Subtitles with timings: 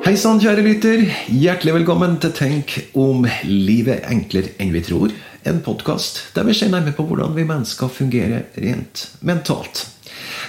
[0.00, 1.02] Hei sann, kjære lytter.
[1.28, 5.12] Hjertelig velkommen til Tenk om livet enklere enn vi tror.
[5.44, 9.82] En podkast der vi ser nærmere på hvordan vi mennesker fungerer rent mentalt.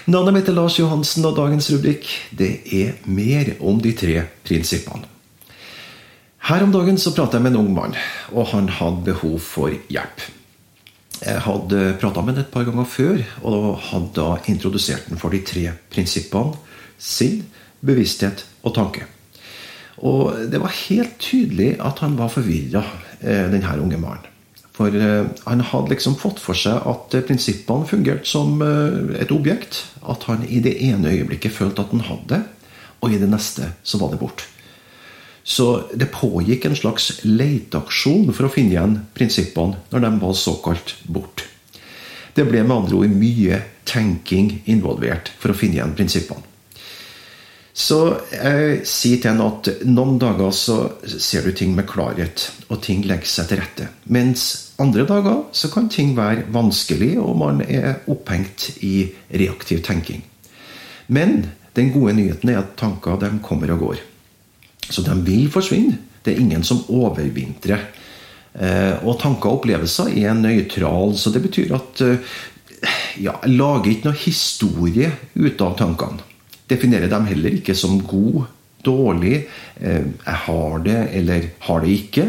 [0.08, 5.04] Navnet mitt er Lars Johansen, og dagens rubrikk det er mer om de tre prinsippene.
[6.48, 8.00] Her om dagen så pratet jeg med en ung mann,
[8.32, 10.28] og han hadde behov for hjelp.
[11.20, 15.36] Jeg hadde prata med ham et par ganger før, og hadde da introdusert ham for
[15.36, 16.56] de tre prinsippene
[16.96, 17.42] sinn,
[17.84, 19.12] bevissthet og tanke.
[20.02, 22.84] Og det var helt tydelig at han var forvirra,
[23.22, 24.28] denne unge mannen.
[24.74, 28.56] For han hadde liksom fått for seg at prinsippene fungerte som
[29.14, 29.84] et objekt.
[30.02, 32.42] At han i det ene øyeblikket følte at han hadde det,
[33.04, 34.48] og i det neste så var det borte.
[35.44, 40.96] Så det pågikk en slags leteaksjon for å finne igjen prinsippene når de var såkalt
[41.10, 41.48] borte.
[42.38, 43.58] Det ble med andre ord mye
[43.90, 46.46] tenking involvert for å finne igjen prinsippene.
[47.72, 47.98] Så
[48.36, 50.78] jeg sier til henne at noen dager så
[51.08, 53.88] ser du ting med klarhet, og ting legger seg til rette.
[54.12, 60.24] Mens andre dager så kan ting være vanskelig, og man er opphengt i reaktiv tenking.
[61.08, 61.46] Men
[61.78, 64.02] den gode nyheten er at tanker de kommer og går.
[64.92, 65.96] Så de vil forsvinne.
[66.22, 67.86] Det er ingen som overvintrer.
[69.08, 71.16] Og tanker og opplevelser er nøytrale.
[71.18, 72.04] Så det betyr at
[73.22, 75.08] ja, lager ikke noe historie
[75.40, 76.28] ut av tankene
[76.72, 78.48] definerer dem heller ikke som god,
[78.82, 79.44] dårlig,
[79.78, 82.24] jeg har det eller har det ikke.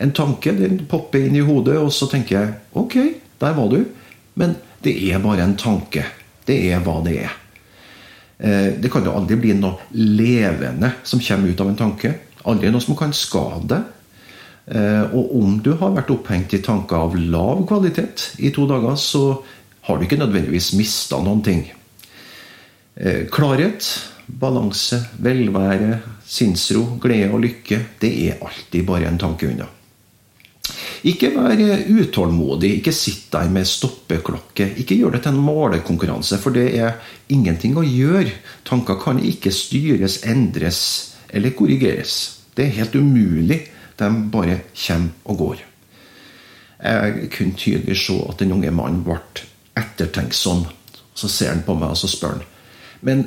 [0.00, 2.96] En tanke den popper inn i hodet, og så tenker jeg ok,
[3.42, 3.82] der var du.
[4.40, 6.06] Men det er bare en tanke.
[6.48, 7.36] Det er hva det er.
[8.80, 12.14] Det kan jo aldri bli noe levende som kommer ut av en tanke.
[12.48, 13.82] Aldri noe som kan skade.
[15.12, 19.42] Og om du har vært opphengt i tanker av lav kvalitet i to dager, så
[19.84, 21.66] har du ikke nødvendigvis mista noen ting.
[23.32, 23.86] Klarhet,
[24.26, 29.68] balanse, velvære, sinnsro, glede og lykke det er alltid bare en tanke unna.
[31.08, 31.56] Ikke vær
[31.88, 32.74] utålmodig.
[32.78, 34.66] Ikke sitt der med stoppeklokke.
[34.82, 36.98] Ikke gjør det til en målekonkurranse, for det er
[37.32, 38.34] ingenting å gjøre.
[38.68, 40.82] Tanker kan ikke styres, endres
[41.32, 42.18] eller korrigeres.
[42.54, 43.62] Det er helt umulig.
[43.96, 45.64] De bare kommer og går.
[46.80, 49.18] Jeg kunne tydelig se at den unge mannen ble
[49.76, 50.66] ettertenksom.
[51.14, 52.48] Så ser han på meg og så spør han
[53.06, 53.24] men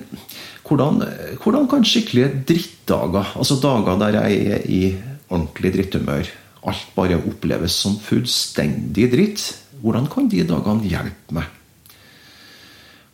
[0.63, 1.01] hvordan,
[1.41, 4.81] hvordan, kan skikkelige drittdager, altså dager der jeg er i
[5.29, 6.29] ordentlig dritthumør,
[6.63, 9.45] alt bare oppleves som fullstendig dritt,
[9.83, 11.49] hvordan kan de dagene hjelpe meg?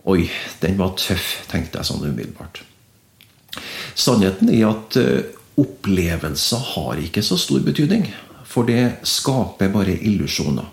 [0.09, 0.30] Oi,
[0.62, 2.62] den var tøff, tenkte jeg sånn umiddelbart.
[3.98, 4.98] Sannheten er at
[5.59, 8.06] opplevelser har ikke så stor betydning.
[8.50, 10.66] For det skaper bare illusjoner.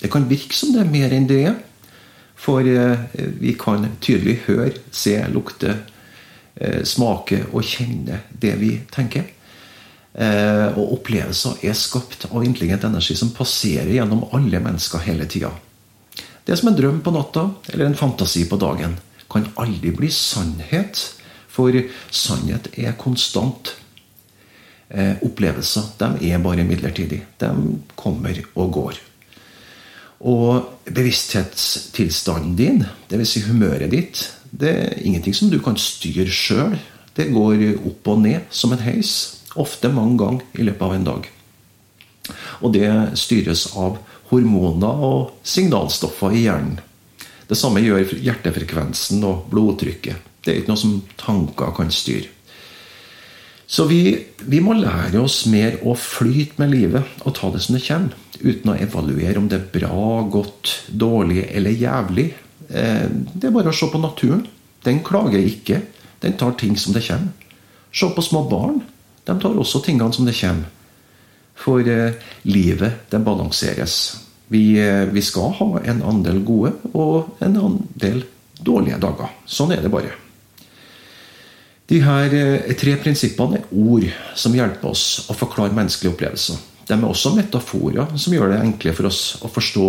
[0.00, 1.56] Det kan virke som det er mer enn det er.
[2.44, 2.66] For
[3.40, 5.78] vi kan tydelig høre, se, lukte,
[6.84, 9.30] smake og kjenne det vi tenker.
[10.76, 15.50] Og opplevelser er skapt av intelligent energi som passerer gjennom alle mennesker hele tida.
[16.44, 18.98] Det som en drøm på natta eller en fantasi på dagen,
[19.32, 21.00] kan aldri bli sannhet.
[21.48, 21.74] For
[22.12, 23.72] sannhet er konstant.
[25.24, 27.24] Opplevelser de er bare midlertidige.
[27.40, 29.00] De kommer og går.
[30.24, 33.34] Og bevissthetstilstanden din, dvs.
[33.34, 36.78] Si humøret ditt, det er ingenting som du kan styre sjøl.
[37.14, 39.42] Det går opp og ned som en heis.
[39.60, 41.28] Ofte mange ganger i løpet av en dag.
[42.64, 42.88] Og det
[43.20, 46.80] styres av hormoner og signalstoffer i hjernen.
[47.44, 50.32] Det samme gjør hjertefrekvensen og blodtrykket.
[50.44, 52.30] Det er ikke noe som tanker kan styre.
[53.66, 54.00] Så vi,
[54.44, 58.16] vi, må lære oss mer å flyte med livet og ta det som det kommer.
[58.44, 62.26] Uten å evaluere om det er bra, godt, dårlig eller jævlig.
[62.68, 64.44] Det er bare å se på naturen.
[64.84, 65.80] Den klager ikke.
[66.20, 67.32] Den tar ting som det kommer.
[67.94, 68.82] Se på små barn.
[69.24, 70.68] De tar også tingene som det kommer.
[71.56, 71.86] For
[72.44, 73.96] livet, det balanseres.
[74.52, 74.74] Vi,
[75.14, 78.24] vi skal ha en andel gode og en andel
[78.60, 79.32] dårlige dager.
[79.48, 80.12] Sånn er det bare.
[81.88, 82.36] De her
[82.80, 84.06] tre prinsippene er ord
[84.40, 86.60] som hjelper oss å forklare menneskelige opplevelser.
[86.84, 89.86] De er også metaforer som gjør det enklere for oss å forstå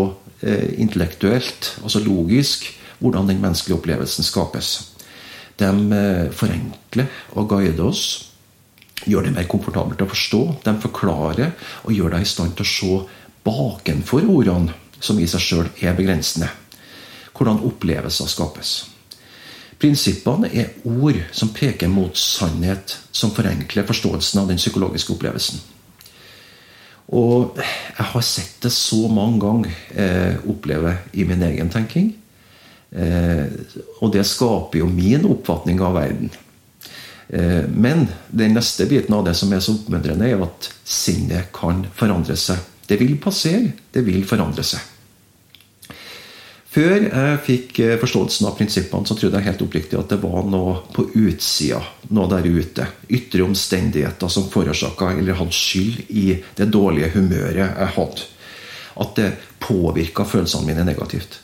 [0.80, 2.68] intellektuelt, altså logisk,
[3.00, 4.71] hvordan den menneskelige opplevelsen skapes.
[5.59, 5.68] De
[6.36, 8.06] forenkler og guider oss,
[9.06, 10.42] gjør det mer komfortabelt å forstå.
[10.65, 11.53] De forklarer
[11.83, 12.95] og gjør deg i stand til å se
[13.45, 16.50] bakenfor ordene, som i seg sjøl er begrensende.
[17.36, 18.75] Hvordan opplevelser skapes.
[19.75, 25.59] Prinsippene er ord som peker mot sannhet, som forenkler forståelsen av den psykologiske opplevelsen.
[27.13, 32.10] Og jeg har sett det så mange ganger eh, oppleve i min egen tenking.
[32.96, 33.46] Eh,
[34.00, 36.31] og det skaper jo min oppfatning av verden.
[37.30, 41.86] Eh, men den neste biten av det som er så oppmuntrende, er at sinnet kan
[41.98, 42.62] forandre seg.
[42.86, 44.94] Det vil passere, det vil forandre seg.
[46.75, 50.44] Før jeg fikk eh, forståelsen av prinsippene, så trodde jeg helt oppriktig at det var
[50.51, 51.80] noe på utsida,
[52.12, 52.88] noe der ute.
[53.16, 56.25] Ytre omstendigheter som forårsaka eller hadde skyld i
[56.57, 58.27] det dårlige humøret jeg hadde.
[59.00, 59.30] At det
[59.63, 61.39] påvirka følelsene mine negativt.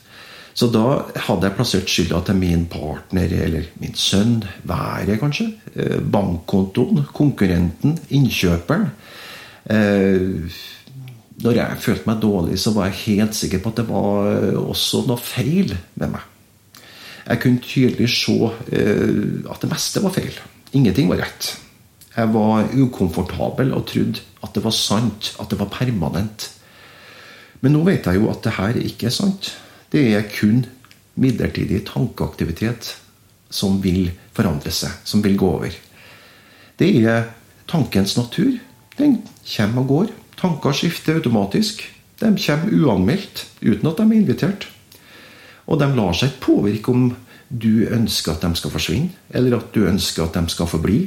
[0.52, 5.96] Så da hadde jeg plassert skylda til min partner eller min sønn, været kanskje, eh,
[5.96, 8.90] bankkontoen, konkurrenten, innkjøperen.
[9.64, 10.60] Eh,
[11.40, 14.58] når jeg følte meg dårlig, så var jeg helt sikker på at det var eh,
[14.60, 16.28] også noe feil med meg.
[17.22, 18.36] Jeg kunne tydelig se
[18.74, 20.34] eh, at det meste var feil.
[20.76, 21.52] Ingenting var rett.
[22.12, 26.48] Jeg var ukomfortabel og trodde at det var sant, at det var permanent.
[27.62, 29.52] Men nå vet jeg jo at det her ikke er sant.
[29.92, 30.64] Det er kun
[31.20, 32.96] midlertidig tankeaktivitet
[33.52, 35.74] som vil forandre seg, som vil gå over.
[36.80, 37.30] Det er
[37.70, 38.56] tankens natur.
[38.98, 40.12] Den kommer og går.
[40.42, 41.84] Tanker skifter automatisk.
[42.18, 44.66] De kommer uanmeldt, uten at de er invitert.
[45.70, 47.12] Og de lar seg påvirke om
[47.46, 51.04] du ønsker at de skal forsvinne, eller at du ønsker at de skal forbli.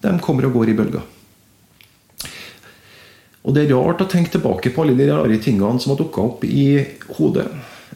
[0.00, 1.04] De kommer og går i bølger.
[3.46, 6.24] Og det er rart å tenke tilbake på alle de rare tingene som har dukka
[6.24, 6.80] opp i
[7.18, 7.46] hodet.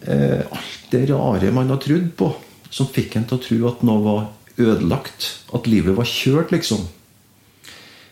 [0.05, 2.31] Eh, alt det rare man har trodd på,
[2.71, 4.23] som fikk en til å tro at noe var
[4.61, 5.31] ødelagt.
[5.57, 6.85] At livet var kjørt, liksom.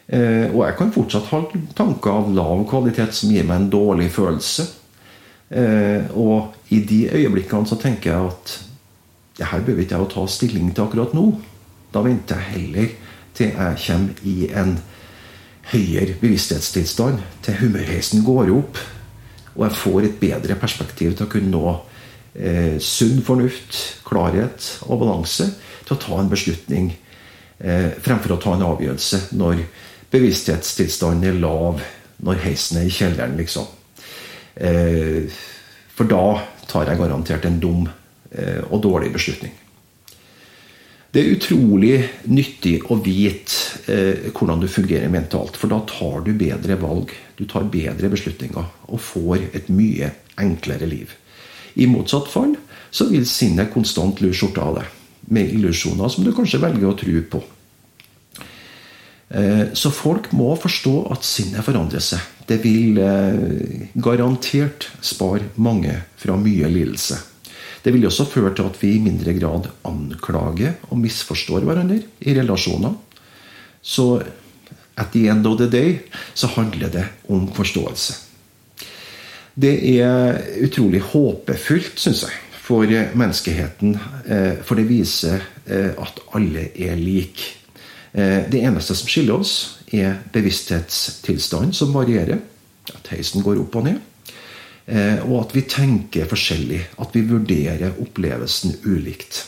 [0.09, 1.43] Eh, og jeg kan fortsatt ha
[1.77, 4.65] tanker av lav kvalitet som gir meg en dårlig følelse.
[5.49, 8.55] Eh, og i de øyeblikkene så tenker jeg at
[9.39, 11.27] det her behøver ikke jeg å ta stilling til akkurat nå.
[11.93, 12.95] Da venter jeg heller
[13.39, 14.79] til jeg kommer i en
[15.69, 18.81] høyere bevissthetstilstand, til humørheisen går opp,
[19.55, 21.75] og jeg får et bedre perspektiv til å kunne nå
[22.33, 23.77] eh, sunn fornuft,
[24.09, 25.51] klarhet og balanse
[25.85, 26.93] til å ta en beslutning
[27.59, 29.61] eh, fremfor å ta en avgjørelse når
[30.13, 31.83] bevissthetstilstanden er lav
[32.25, 33.67] når heisen er i kjelleren, liksom.
[34.59, 35.31] Eh,
[35.95, 36.25] for da
[36.69, 39.55] tar jeg garantert en dum eh, og dårlig beslutning.
[41.09, 41.95] Det er utrolig
[42.29, 45.57] nyttig å vite eh, hvordan du fungerer mentalt.
[45.57, 50.89] For da tar du bedre valg, du tar bedre beslutninger og får et mye enklere
[50.91, 51.15] liv.
[51.81, 52.57] I motsatt fall
[52.91, 54.95] så vil sinnet konstant lure skjorta av deg
[55.33, 57.41] med illusjoner som du kanskje velger å tro på.
[59.29, 62.23] Eh, så folk må forstå at sinnet forandrer seg.
[62.49, 67.19] Det vil eh, garantert spare mange fra mye lidelse.
[67.85, 72.35] Det vil også føre til at vi i mindre grad anklager og misforstår hverandre i
[72.37, 72.97] relasjoner.
[73.85, 74.17] Så
[74.99, 76.01] at the end of the day
[76.35, 78.25] så handler det om forståelse.
[79.59, 83.95] Det er utrolig håpefullt, syns jeg, for menneskeheten.
[84.25, 87.59] Eh, for det viser at alle er like.
[88.13, 89.55] Eh, det eneste som skiller oss,
[89.93, 92.41] er bevissthetstilstand som varierer.
[92.95, 94.01] At heisen går opp og ned.
[94.89, 96.81] Eh, og at vi tenker forskjellig.
[97.03, 99.45] At vi vurderer opplevelsen ulikt.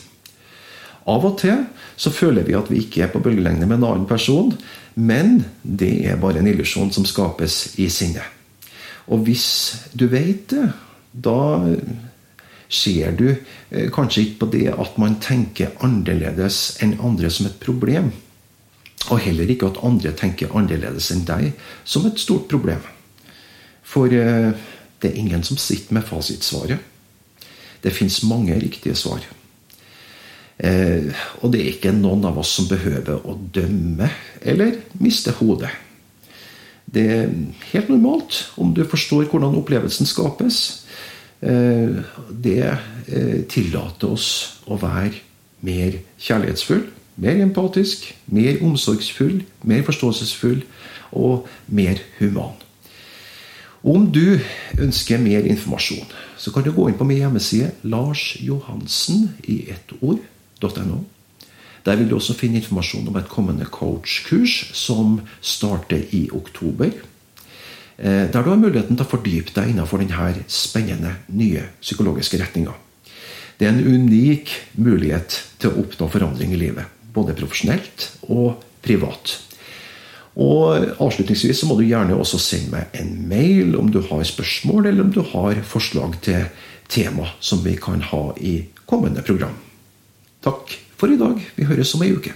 [1.08, 1.64] Av og til
[2.00, 4.52] så føler vi at vi ikke er på bølgelengde med en annen person,
[4.94, 8.24] men det er bare en illusjon som skapes i sinnet.
[9.10, 9.48] Og hvis
[9.96, 10.68] du vet det,
[11.10, 11.64] da
[12.70, 17.58] ser du eh, kanskje ikke på det at man tenker annerledes enn andre som et
[17.62, 18.12] problem.
[19.08, 21.52] Og heller ikke at andre tenker annerledes enn deg,
[21.88, 22.82] som et stort problem.
[23.90, 24.52] For eh,
[25.00, 26.78] det er ingen som sitter med fasitsvaret.
[27.80, 29.24] Det fins mange riktige svar.
[30.60, 31.08] Eh,
[31.40, 34.10] og det er ikke noen av oss som behøver å dømme
[34.44, 35.72] eller miste hodet.
[36.90, 37.32] Det er
[37.72, 40.84] helt normalt om du forstår hvordan opplevelsen skapes.
[41.40, 42.62] Eh, det
[43.50, 45.16] tillater oss å være
[45.66, 46.84] mer kjærlighetsfull
[47.20, 50.62] mer empatisk, mer omsorgsfull, mer forståelsesfull
[51.12, 52.56] og mer human.
[53.80, 54.40] Om du
[54.80, 56.04] ønsker mer informasjon,
[56.36, 59.30] så kan du gå inn på min hjemmeside larsjohansen.
[61.84, 66.92] Der vil du også finne informasjon om et kommende coachkurs som starter i oktober.
[67.96, 72.76] Eh, der du har muligheten til å fordype deg innenfor denne spennende nye psykologiske retninga.
[73.56, 79.36] Det er en unik mulighet til å oppnå forandring i livet både profesjonelt og privat.
[80.40, 84.86] Og Avslutningsvis så må du gjerne også sende meg en mail om du har spørsmål,
[84.90, 86.46] eller om du har forslag til
[86.90, 89.56] tema som vi kan ha i kommende program.
[90.44, 91.42] Takk for i dag.
[91.56, 92.32] Vi høres om ei uke.